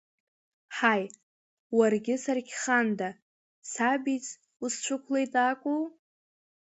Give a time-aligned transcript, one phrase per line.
[0.75, 1.03] Ҳаи,
[1.77, 3.09] уаргьы-саргьханда,
[3.71, 4.25] сабиц,
[4.63, 5.81] усцәықәлеит акәу!